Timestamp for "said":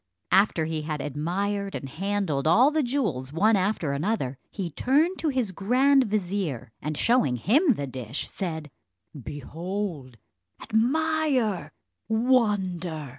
8.27-8.71